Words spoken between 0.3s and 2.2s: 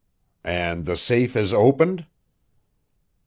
"And the safe is opened?"